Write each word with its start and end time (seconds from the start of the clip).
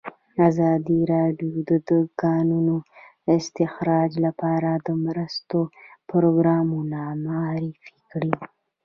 ازادي 0.49 0.99
راډیو 1.13 1.53
د 1.69 1.71
د 1.89 1.91
کانونو 2.21 2.75
استخراج 3.35 4.11
لپاره 4.25 4.71
د 4.87 4.87
مرستو 5.05 5.59
پروګرامونه 6.09 6.99
معرفي 7.25 7.95
کړي. 8.11 8.33